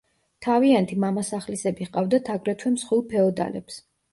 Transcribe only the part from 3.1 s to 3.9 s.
ფეოდალებს.